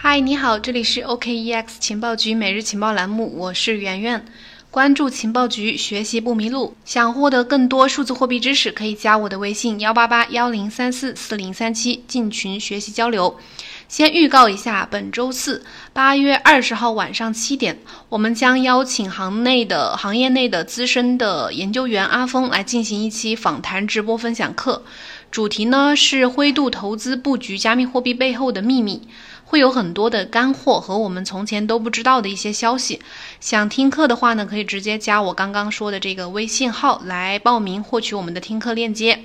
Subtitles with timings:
[0.00, 4.24] 嗨，你好，这里是 OKEX 情报局每日情报栏目，我是圆圆。
[4.70, 6.76] 关注情报局，学习不迷路。
[6.84, 13.40] 想获得更多数字货币知识，可以加我的微信幺八八幺零三四四零三七进群学习交流。
[13.88, 24.84] 先预告一下，本周四八月二十号晚上七点，我们将邀请行内的行业内的资深的研究员阿峰来进行一期访谈直播分享课，
[25.32, 29.02] 主题呢是灰度投资布局加密货币背后的秘密。
[29.48, 33.00] 会有很多的干货和我们从前都不知道的一些消息。
[33.40, 39.24] 想听课的话呢，可以直接加我刚刚说的这个微信号来报名，获取我们的听课链接。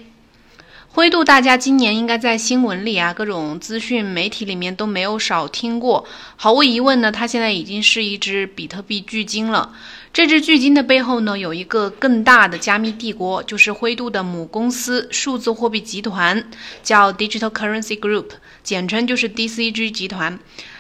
[0.96, 6.05] 灰度，大家今年应该在新闻里啊，各种资讯媒体里面都没有少听过。
[6.38, 9.74] 毫无疑问呢，它现在已经是一只比特币巨鲸了。
[10.13, 16.48] 这只巨鲸的背后呢，有一个更大的加密帝国，就是灰度的母公司数字货币集团，
[16.84, 18.27] 叫 Digital Currency Group，
[18.63, 20.40] 简称就是 DCG 集团。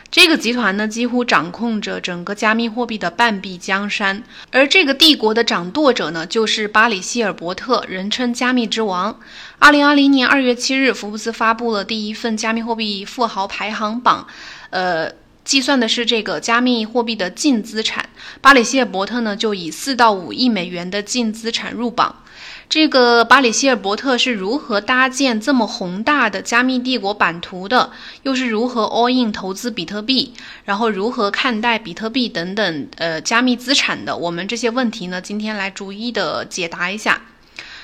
[0.09, 4.23] 这个集团呢，几乎掌控着整个加密货币的半壁江山。
[4.51, 9.19] 而这个帝国的掌舵者呢，就是巴里希尔伯特，人称加密之王。
[9.57, 14.27] 二零二零年二月七日，福布斯发布了第一份加密货币富豪排行榜，
[14.69, 15.11] 呃，
[15.43, 18.07] 计算的是这个加密货币的净资产。
[18.39, 22.21] 巴里希尔伯特呢，就以四到五亿美元的净资产入榜。
[22.69, 27.91] 这个巴里希尔伯特是如何搭建这么宏大的加密帝国版图的？
[28.23, 30.33] 又是如何 all in 投资比特币？
[30.65, 34.17] 然后如何看待比特币等等呃加密资产的？
[34.17, 37.21] 我们这些问题呢，今天来逐一的解答一下。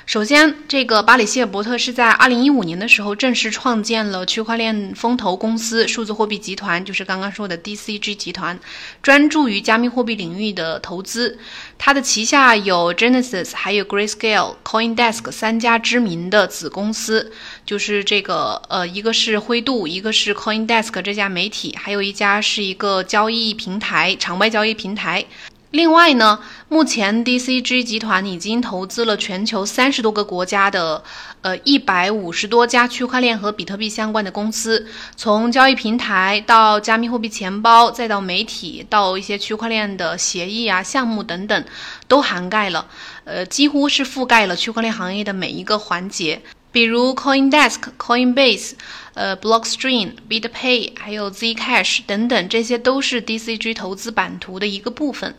[0.10, 8.60] 首先，这个巴里希尔伯特是在二零一五年的时候正式创建了区块链风投公司数字货币集团，就是刚刚说的 DCG 集团，
[9.04, 11.38] 专注于加密货币领域的投资。
[11.78, 17.32] 它的旗下有 Genesis、还有 Grayscale、CoinDesk 三家知名的子公司，
[17.64, 25.24] 就是这个呃，一个是灰度，一个是 CoinDesk 这家媒体，还有一家是一个交易平台，场外交易平台。
[25.72, 31.04] 另外呢，目前 DCG 集团已经投资了全球三十多个国家的，
[31.42, 41.64] 呃，一百五十多家区块链和比特币相关的公司，从交易平台到加密货币钱包，再到媒体，到一些区块链的协议啊、项目等等，
[42.08, 42.88] 都涵盖了，
[43.26, 46.42] 呃，几乎是覆盖了区块链行业的每一个环节。
[46.72, 48.74] 比如 CoinDesk、Coinbase、
[49.16, 55.36] 呃 Blockstream、BitPay，还有 Zcash 等等，这些都是 DCG 投资版图的一个部分。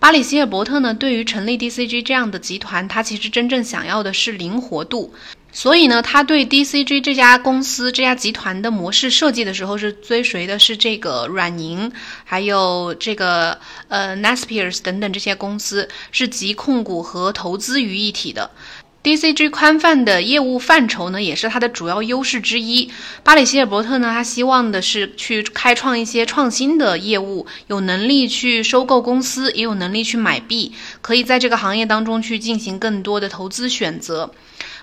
[0.00, 5.12] 巴里希尔伯特呢，对于成立 DCG 这样的集团，他其实真正想要的是灵活度。
[5.52, 11.92] 所以呢，他对 DCG 这家公司、这家集团的模式设计的时候，是追随的是这个软银，
[12.24, 13.58] 还有这个
[13.88, 18.50] 呃 Naspers 等等这些公司，是集控股和投资于一体的。
[19.02, 22.90] DCG 宽泛的业务范畴呢，也是它的主要优势之一。
[23.24, 34.34] 巴里希尔伯特呢，他希望的是去开创一些创新的业务，有能力去收购公司，也有能力去买币，可以在这个行业当中去进行更多的投资选择。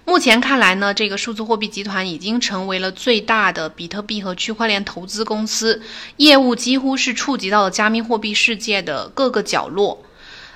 [0.04, 5.84] 目前看来呢，这个数字货币集团已经成为了最大的比特币和区块链投资公司，
[6.16, 10.02] 业务几乎是触及到了加密货币世界的各个角落。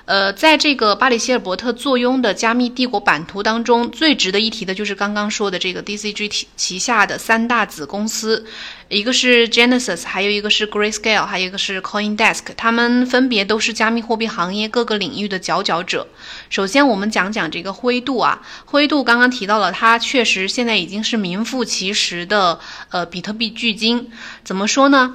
[0.04, 8.44] 呃，在这个巴里希尔伯特坐拥的加密帝国版图当中，最值得一提的就是刚刚说的这个 DCG 旗旗下的三大子公司，
[8.88, 16.08] 一个是 Genesis，还有一个是 Grayscale，还有一个是 CoinDesk，他们分别都是加密货币行业各个领域的佼佼者。
[16.50, 22.58] 首先，我们讲讲这个灰度啊，灰度刚刚提到了，它确实现在已经是名副其实的
[22.90, 24.10] 呃比特币巨鲸。
[24.42, 25.14] 怎么说呢？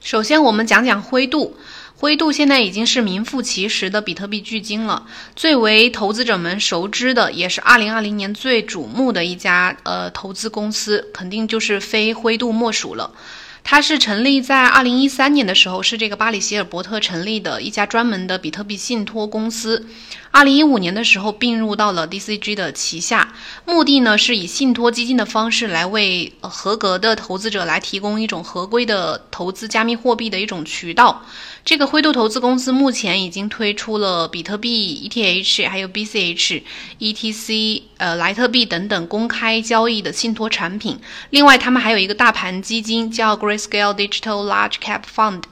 [0.00, 1.54] 首先，我们讲讲灰度。
[1.98, 13.10] 灰度现在已经是名副其实的比特币巨鲸了，最为投资者们熟知的，也是二零二零年最瞩目的一家呃投资公司，肯定就是非灰度莫属了。
[13.68, 19.88] 它是成立在二零一三年的时候，是这个巴里希尔伯特成立的一家专门的比特币信托公司。
[20.30, 23.34] 二零一五年的时候并入到了 DCG 的旗下，
[23.64, 31.24] 目的呢是以信托基金的方式来为合格的投资者来提供一种合规的投资加密货币的一种渠道。
[31.64, 36.62] 这个灰度投资公司目前已经推出了比特币 ETH，还有 BCH、
[37.00, 40.98] ETC、呃莱特币等等公开交易的信托产品。
[41.30, 45.42] 另外，他们还有一个大盘基金叫 Grayscale Digital Large Cap Fund，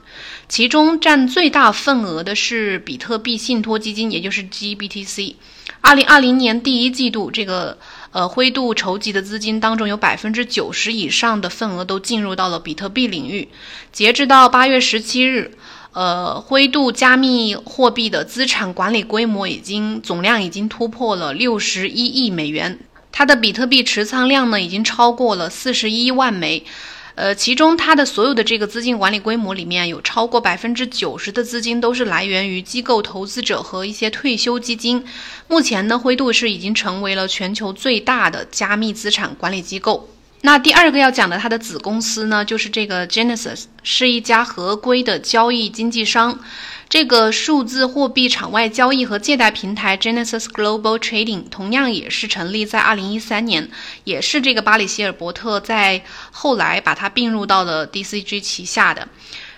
[0.47, 5.35] 其中占最大份额的是比特币信托基金，也就是 GBTC。
[5.81, 7.77] 二零二零年第一季度，这个
[8.11, 13.49] 呃灰度筹集的资金当中，有百分之九十以上的份额都进入到了比特币领域。
[13.91, 15.51] 截至到八月十七日。
[15.95, 22.77] 呃，灰度加密货币的资产管理规模已经总量已经突破了六十一亿美元，
[23.13, 26.65] 它的比特币持仓量呢已经超过了四十一万枚。
[27.15, 35.05] 呃，其中它的所有的这个资金管理规模里面有超过百分之九十的资金都是来源于机构投资者和一些退休基金。
[35.47, 40.09] 目前呢，灰度是已经成为了全球最大的加密资产管理机构。
[40.45, 46.39] 那第二个要讲的，它的子公司呢，就是这个 Genesis，是一家合规的交易经纪商。
[46.87, 53.71] 这个数字货币场外交易和借贷平台 Genesis Global Trading 同样也是成立在2013年，
[54.03, 59.07] 也是这个巴里希尔伯特在后来把它并入到了 DCG 旗下的。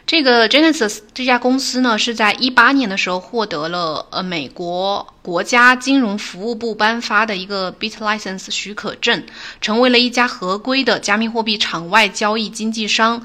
[0.07, 9.25] 这个 Genesis 这家公司呢，是在18年的时候获得了呃美国国家金融服务部颁发的一个 BitLicense 许可证，
[9.59, 13.21] 成为了一家合规的加密货币场外交易经纪商。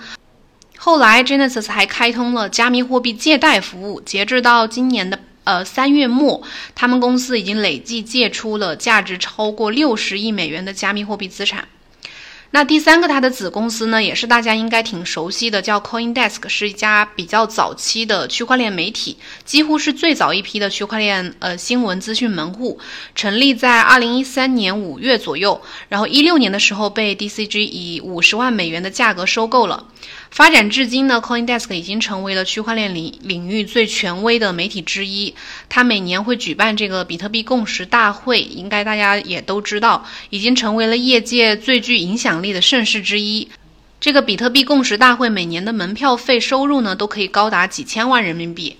[0.77, 4.01] 后来，Genesis 还开通了加密货币借贷服务。
[4.01, 6.43] 截至到今年的呃三月末，
[6.75, 11.69] 他们公司已经累计借出了价值超过六十亿美元的加密货币资产。
[12.55, 19.17] 那第三个，它的子公司呢，也是大家应该挺熟悉的，叫 CoinDesk，是一家比较早期的区块链媒体，
[19.47, 22.79] 几乎是最早一批的区块链呃新闻资讯门户，
[23.15, 29.87] 成立在二零一三年五月左右，然后一六年的时候被 DCG 以五十万美元的价格收购了。
[30.33, 35.35] 发展至今呢，CoinDesk 已经成为了区块链领领域最权威的媒体之一。
[35.69, 43.51] 它每年会举办这个比特币共识大会，应该大家也都知道，已经成为了业界最具影响力的盛事之一。
[44.01, 48.79] 这个比特币共识大会每年的门票费收入呢，都可以高达几千万人民币。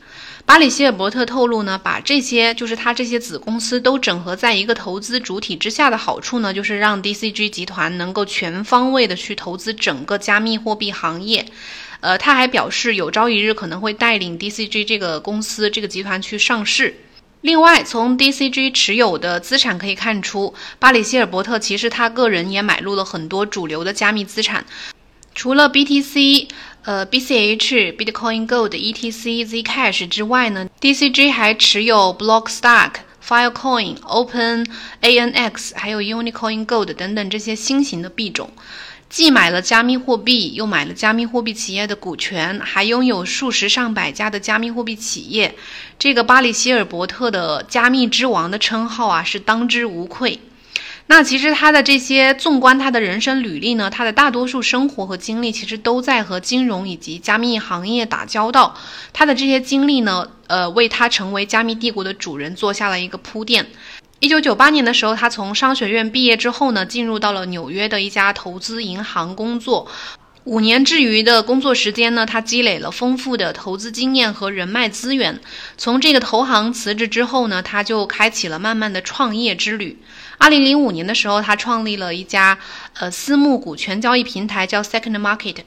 [0.53, 11.47] 巴里希尔伯特透露呢，把这些就是他这些子公司都整合在一个投资主体之下的好处呢，就是让 DCG 集团能够全方位的去投资整个加密货币行业。
[12.01, 16.97] 呃，他还表示，有朝一日可能会带领 DCG 这个公司这个集团去上市。
[17.41, 24.65] 另外，从 DCG 持有的资产可以看出，巴里希尔伯特其实他个人也买入了很多主流的加密资产，
[25.35, 26.49] 除了 BTC。
[26.85, 32.95] 呃，BCH、Bitcoin Gold、ETC、Zcash 之外呢，DCG 还持有 Blockstack、
[33.25, 34.67] Filecoin、Open
[35.01, 38.51] ANX，还有 Unicoin Gold 等等这些新型的币种。
[39.09, 45.55] 既买了加密货币，又买了加密货币企业的股权，还拥有数十上百家的加密货币企业。
[46.01, 50.41] 这个巴里希尔伯特的加密之王的称号啊，是当之无愧。
[51.15, 58.75] 那其实他的这些，纵观他的人生履历呢，他的大多数生活和经历其实都在和金融以及加密行业打交道。
[59.13, 63.67] 他的这些经历呢，呃，为他成为加密帝国的主人做下了一个铺垫。
[64.21, 69.87] 一九九八年的时候，他从商学院毕业之后呢，进入到了纽约的一家投资银行工作。
[70.45, 75.39] 五年之余的工作时间呢，他积累了丰富的投资经验和人脉资源。
[75.77, 79.99] 从这个投行辞职之后呢，他就开启了慢慢的创业之旅。
[80.43, 82.59] 二零零五年的时候，他创立了一家
[82.95, 85.59] 呃私募股权交易平台，叫 Second Market，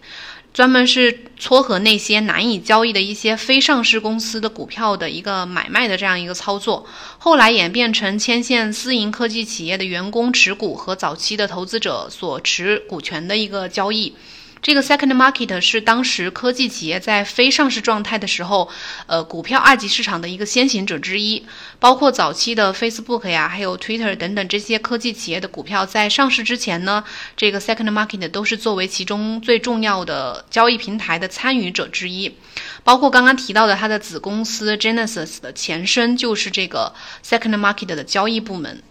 [0.54, 6.86] 专门是撮合那些难以交易的一些非上市公司的股票的一个买卖的这样一个操作。
[7.18, 14.14] 后来演变成牵线私营科技企业的员工持股和早期的投资者所持股权的一个交易。
[14.66, 18.68] 这个 second market 是当时科技企业在非上市状态的时候，
[19.06, 21.46] 呃，股票二级市场的一个先行者之一。
[21.80, 27.04] 包括早期的 Facebook 呀，还有 Twitter 等等这些科技企业的股票在上市之前呢，
[27.38, 32.36] 这个 second market 都是作为其中最重要的交易平台的参与者之一。
[32.84, 36.92] 包括刚刚提到的它的子公司 Genesis 的前身就是这个
[37.24, 38.82] second market 的交易部门。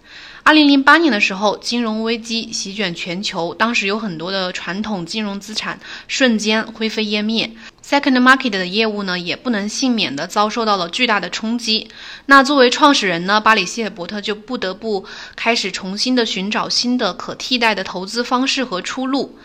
[0.47, 7.51] 二零零八年的时候，金融危机席卷全球，当时有很多的传统金融资产瞬间灰飞烟灭
[7.83, 11.89] ，Second Market 的业务呢也不能幸免的遭受到了巨大的冲击。
[12.27, 19.39] 那作为创始人呢，巴里希尔伯特就不得不开始重新的寻找新的可替代的投资方式和出路。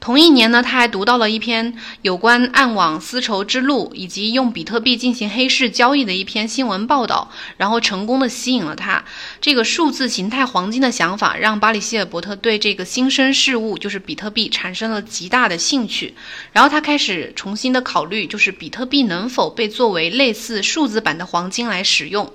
[0.00, 9.04] 同一年呢，他还读到了一篇有关暗网丝绸之路以及用比特币进行黑市交易的一篇新闻报道，然后成功的吸引了他。
[9.42, 16.14] 这个数字形态黄金的想法，让巴里希尔伯特对这个新生事物，就是比特币产生了极大的兴趣。
[16.52, 22.32] 然后他开始重新的考虑，就是比特币能否被作为类似数字版的黄金来使用。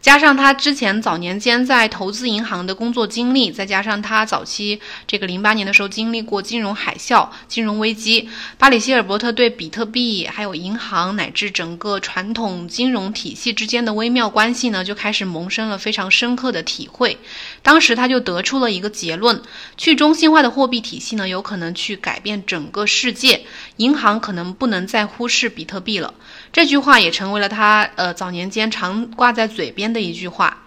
[0.00, 17.18] 加上他之前早年间在投资银行的工作经历，再加上他早期这个零八年的时候经历过金融海啸、金融危机，巴里希尔伯特对比特币还有银行乃至整个传统金融体系之间的微妙关系呢，就开始萌生了非常深刻的体会。
[17.62, 19.42] 当时他就得出了一个结论：
[19.76, 23.42] 去中心化的货币体系呢，有可能去改变整个世界，
[23.78, 26.14] 银行可能不能再忽视比特币了。
[26.52, 30.62] 这句话也成为了他呃早年间常挂在嘴边的一句话。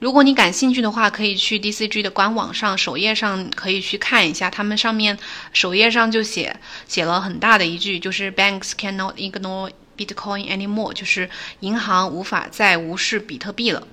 [0.00, 5.18] 如果你感兴趣的话，可以去 DCG 的官网上首页上可以去看一下，他们上面
[5.52, 6.54] 首页上就写
[6.86, 13.86] 写了很大的一句，就是 Banks cannot ignore Bitcoin anymore，就是银行无法再无视比特币了。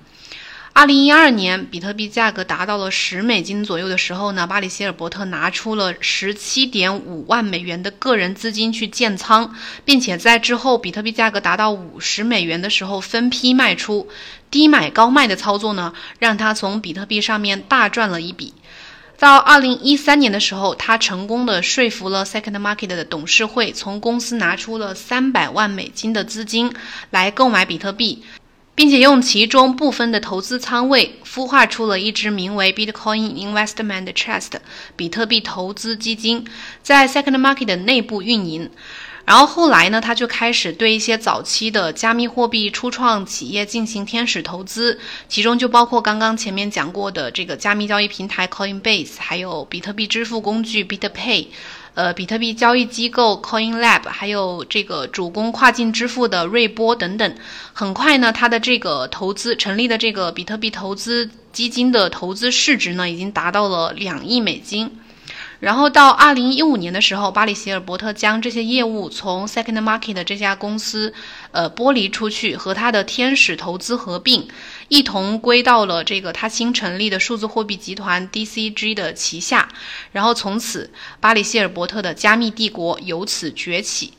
[0.74, 14.08] 二零一二年，比特币价格达到了十美金左右的时候呢，巴里希尔伯特拿出了十七点五万美元的个人资金去建仓，并且在之后比特币价格达到五十美元的时候分批卖出，
[14.50, 18.54] 低买高卖的操作呢，让他从比特币上面大赚了一笔。
[19.18, 26.72] 到二零一三年的时候，他成功的说服了 Second Market 的董事会，从公司拿出了三百万美金的资金
[27.10, 28.24] 来购买比特币。
[28.82, 34.54] 并且用其中部分的投资仓位孵化出了一支名为 Bitcoin Investment Trust
[34.96, 36.44] 比特币投资基金，
[36.82, 38.68] 在 Second Market 的内部运营。
[39.24, 44.98] 然后后来呢，他就开始对一些早期的加密货币初创企业进行天使投资，
[45.28, 51.46] 其中就包括刚刚前面讲过的这个加密交易平台 Coinbase，还有比特币支付工具 BitPay。
[51.94, 57.34] 呃，比特币交易机构 CoinLab，还有这个主攻跨境支付的瑞波等等，
[57.74, 64.98] 很快呢，它的这个投资成立的这个比特币投资基金的投资市值呢，已经达到了两亿美金。
[65.60, 71.14] 然后到二零一五年的时候，巴里希尔伯特将这些业务从 Second Market 这家公司，
[71.52, 74.48] 呃，剥离出去，和他的天使投资合并，
[74.92, 79.66] 一同归到了这个他新成立的数字货币集团 DCG 的旗下。
[80.12, 84.12] 然后从此，巴里希尔伯特的加密帝国由此崛起。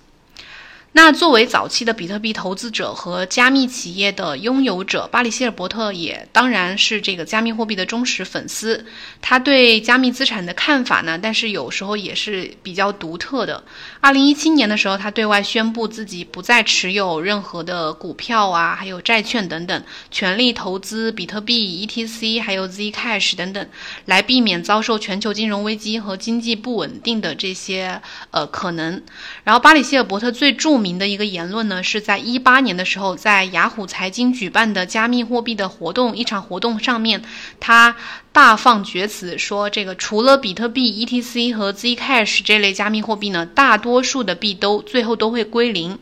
[0.95, 8.85] 那作为早期的比特币投资者和加密企业的拥有者，巴里希尔伯特也当然是这个加密货币的忠实粉丝。
[9.19, 13.63] 他对加密资产的看法呢，但是有时候也是比较独特的。
[14.01, 23.67] 二零一七年的时候，他对外宣布自己不再持有任何的股票啊，还有债券等等，全力投资比特币、ETC 还有 Zcash 等等，
[24.05, 29.01] 来避免遭受全球金融危机和经济不稳定的这些呃可能。
[29.43, 37.23] 然后，巴里希尔伯特最著名的一个言论呢，是在一八年的时候，在雅虎财经举办的加密货币的活动一场活动上面，
[37.61, 37.95] 他
[38.33, 45.97] 大放厥词说，这个除了比特币、ETC 和 Zcash 这类加密货币呢，大多数的币都最后都会归零。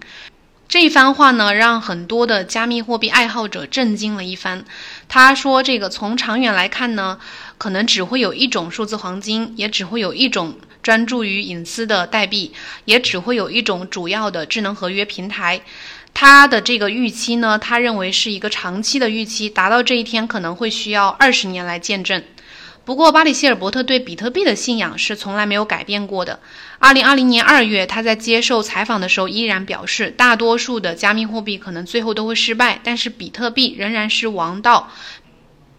[0.68, 4.66] 这一番话呢，让很多的加密货币爱好者震惊了一番。
[5.08, 7.20] 他说，这个从长远来看呢，
[7.58, 10.56] 可能只会有一种数字黄金，也只会有一种。
[10.82, 12.52] 专注于隐私的代币，
[12.86, 15.62] 也只会有一种主要的智能合约平台。
[16.14, 22.22] 他的这个预期呢，他认为是一个长期的预期，达到这一天可能会需要二十年来见证。
[22.84, 26.40] 不过，巴里希尔伯特对比特币的信仰是从来没有改变过的。
[26.80, 34.92] 二零二零年二月，他在接受采访的时候依然表示，大多数的加密货币可能最后都会失败，但是比特币仍然是王道。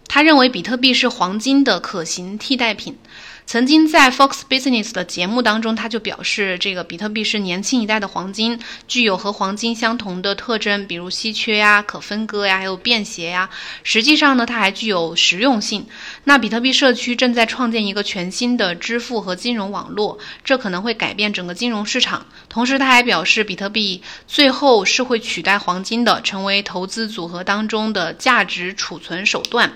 [0.07, 2.97] 他认为比特币是黄金的可行替代品。
[3.45, 13.49] 曾经在 Fox Business 的节目当中，他就表示，这个比特币是年轻一代的黄金，具有和黄金相同的特征，比如稀缺呀、可分割呀、还有便携呀。
[13.83, 15.85] 实际上呢，它还具有实用性。
[16.23, 22.25] 那比特币社区正在创建一个全新的支付和金融网络，这可能会改变整个金融市场。
[22.49, 29.71] 同时，他还表示，比特币最后是会取代黄金的，成为投资组合当中的价值储存手段。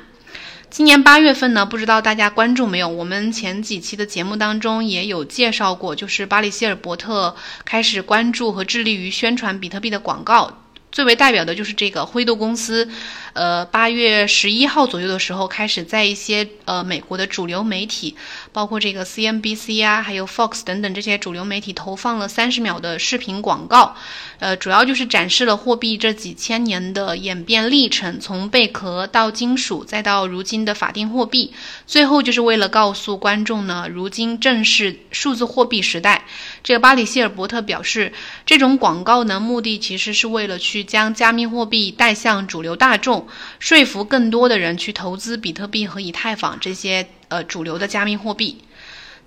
[0.70, 2.90] 今年八月份呢，不知道大家关注没有？
[2.90, 10.62] 我们前几期的节目当中也有介绍过，就是巴里希尔伯特开始关注和致力于宣传比特币的广告。
[10.92, 12.90] 最为代表的就是这个灰度公司，
[13.34, 18.16] 呃，八月十一号左右的时候，开始在一些呃美国的主流媒体，
[18.52, 23.96] 包括这个 CNBC 啊，还有 Fox 等等这些主流媒体投放了三十秒的视频广告，
[24.40, 31.54] 呃，主要就是展示了货币这几千年的演变历程，从贝壳到金属，再到如今的法定货币，
[31.86, 36.26] 最后就是为了告诉观众呢，如今正是数字货币时代。
[36.68, 38.12] 这个巴里希尔伯特表示，
[38.46, 43.26] 这种广告呢，目的其实是为了去将加密货币带向主流大众，
[43.58, 48.58] 说服更多的人去投资比特币和以太坊这些呃主流的加密货币。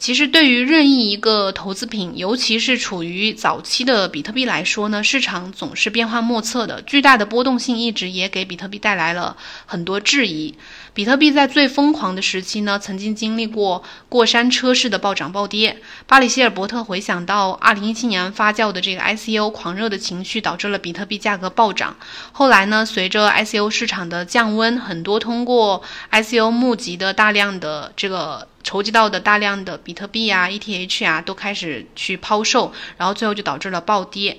[0.00, 10.54] 其实，对于任意一个投资品，尤其是处于早期的比特币来说呢，市场总是变幻莫测的，巨大的波动性一直也给比特币带来了很多质疑。
[10.95, 15.76] 比特币在最疯狂的时期呢，曾经经历过过山车式的暴涨暴跌。
[16.07, 21.95] 巴里希尔伯特回想到2017年发酵的这个 ICO 狂热的情绪，导致了比特币价格暴涨。
[22.33, 28.49] 后来呢，随着 ICO 市场的降温，很多通过 ICO 募集的大量的这个。
[28.62, 34.38] 筹集到的大量的比特币啊、ETH 啊都开始去抛售，然后最后就导致了暴跌。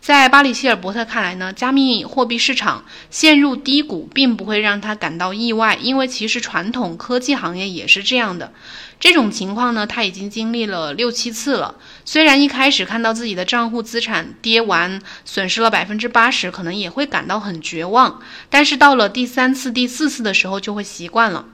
[0.00, 8.52] 在巴里希尔伯特看来呢，加密货币市场陷入低谷并不会让他感到意外，因为其实传统科技行业也是这样的。
[8.98, 11.76] 这种情况呢，他已经经历了六七次了。
[12.04, 21.46] 虽然一开始看到自己的账户资产跌完，损失了百分之八十，可能也会感到很绝望，但是到了第三次、第四次的时候就会习惯了。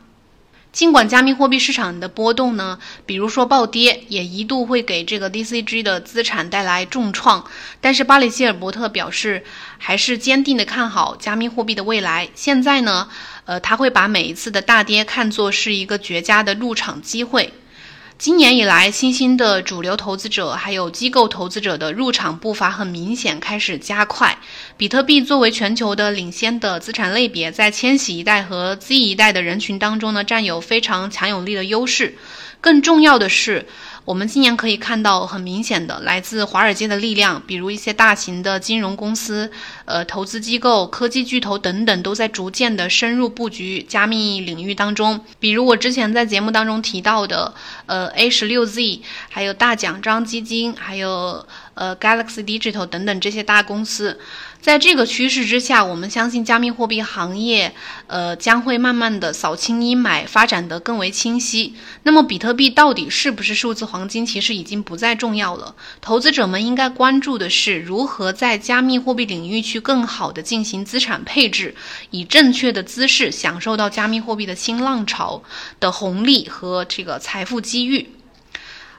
[0.79, 7.45] 尽管加密货币市场的波动呢，比如说暴跌，也一度会给这个 DCG 的资产带来重创，
[7.81, 9.43] 但是巴里希尔伯特表示，
[9.77, 12.29] 还是坚定的看好加密货币的未来。
[12.37, 13.09] 现在呢，
[13.45, 17.53] 呃，他会把每一次的大跌看作是一个绝佳的入场机会。
[18.19, 24.37] 今年以来，新兴的主流投资者还有机构投资者的入场步伐很明显开始加快。
[24.77, 32.19] 比特币作为全球的领先的资产类别，在千禧一代和 Z 一代的人群当中呢，占有非常强有力的优势。
[32.61, 33.69] 更重要的是，
[34.05, 39.53] 我们今年可以看到很明显的来自华尔街的力量，比如一些大型的金融公司、
[39.89, 45.25] 呃投资机构、科技巨头等等，都在逐渐的深入布局加密领域当中。
[45.41, 47.55] 比如我之前在节目当中提到的，
[47.87, 54.21] 呃 A 十六 Z，还有大奖章基金，还有呃 Galaxy Digital 等等这些大公司。
[54.61, 57.73] 在这个趋势之下，我们相信加密货币行业，
[58.09, 61.77] 呃，将会慢慢的扫清阴霾，发展得更为清晰。
[62.03, 65.77] 那么，比特币到底是不是数字黄金，其实已经不再重要了。
[66.01, 71.75] 投资者们应该关注的是，如何在加密货币领域去更好的进行资产配置，
[72.11, 75.43] 以正确的姿势享受到加密货币的新浪潮
[75.81, 78.09] 的红利和这个财富机遇。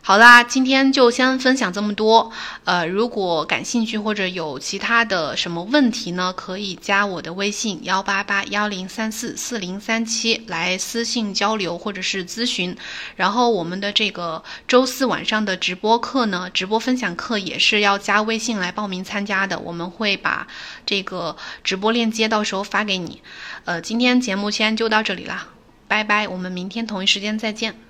[0.02, 2.32] 好啦，今天就先分享这么多。
[2.64, 12.76] 呃，如果感兴趣或者有其他的什么问题呢，可以加我的微信幺八八幺零三四四零三七来私信交流或者是咨询。
[13.18, 19.60] 然后我们的这个周四晚上的直播课呢，直播分享课也是要加微信来报名参加的。
[19.60, 20.48] 我们会把
[20.86, 23.22] 这个直播链接到时候发给你。
[23.66, 25.50] 呃，今天节目先就到这里啦，
[25.88, 27.89] 拜拜，我们明天同一时间再见。